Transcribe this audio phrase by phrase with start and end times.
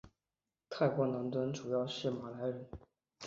[0.67, 2.67] 泰国南端主要是马来人。